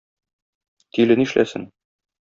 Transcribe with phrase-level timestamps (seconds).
[0.97, 1.73] Тиле нишләсен?